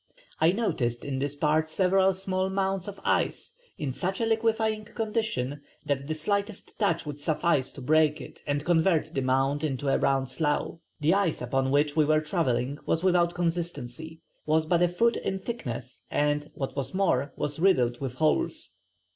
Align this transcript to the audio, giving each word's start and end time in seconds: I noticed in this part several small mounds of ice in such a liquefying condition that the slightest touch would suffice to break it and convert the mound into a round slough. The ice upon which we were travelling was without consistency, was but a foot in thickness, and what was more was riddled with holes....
I 0.39 0.51
noticed 0.51 1.05
in 1.05 1.19
this 1.19 1.35
part 1.35 1.69
several 1.69 2.11
small 2.13 2.49
mounds 2.49 2.87
of 2.87 2.99
ice 3.05 3.53
in 3.77 3.93
such 3.93 4.19
a 4.19 4.25
liquefying 4.25 4.83
condition 4.83 5.61
that 5.85 6.07
the 6.07 6.15
slightest 6.15 6.79
touch 6.79 7.05
would 7.05 7.19
suffice 7.19 7.71
to 7.73 7.83
break 7.83 8.19
it 8.19 8.41
and 8.47 8.65
convert 8.65 9.13
the 9.13 9.21
mound 9.21 9.63
into 9.63 9.89
a 9.89 9.99
round 9.99 10.27
slough. 10.29 10.79
The 11.01 11.13
ice 11.13 11.39
upon 11.39 11.69
which 11.69 11.95
we 11.95 12.03
were 12.05 12.19
travelling 12.19 12.79
was 12.87 13.03
without 13.03 13.35
consistency, 13.35 14.21
was 14.43 14.65
but 14.65 14.81
a 14.81 14.87
foot 14.87 15.17
in 15.17 15.37
thickness, 15.37 16.01
and 16.09 16.49
what 16.55 16.75
was 16.75 16.95
more 16.95 17.31
was 17.35 17.59
riddled 17.59 18.01
with 18.01 18.15
holes.... 18.15 18.73